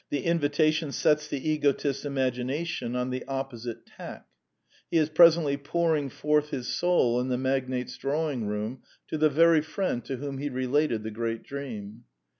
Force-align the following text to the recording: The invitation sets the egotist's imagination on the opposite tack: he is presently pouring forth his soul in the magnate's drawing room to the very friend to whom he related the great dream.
The 0.09 0.23
invitation 0.23 0.91
sets 0.91 1.27
the 1.27 1.47
egotist's 1.47 2.05
imagination 2.05 2.95
on 2.95 3.11
the 3.11 3.23
opposite 3.27 3.85
tack: 3.85 4.25
he 4.89 4.97
is 4.97 5.09
presently 5.09 5.57
pouring 5.57 6.09
forth 6.09 6.49
his 6.49 6.67
soul 6.69 7.21
in 7.21 7.27
the 7.27 7.37
magnate's 7.37 7.97
drawing 7.99 8.47
room 8.47 8.81
to 9.09 9.17
the 9.19 9.29
very 9.29 9.61
friend 9.61 10.03
to 10.05 10.15
whom 10.17 10.39
he 10.39 10.49
related 10.49 11.03
the 11.03 11.11
great 11.11 11.43
dream. 11.43 12.05